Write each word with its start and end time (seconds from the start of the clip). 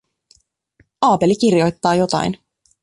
Aapeli 1.01 1.35
kirjoittaa 1.35 1.95
jotain. 1.95 2.37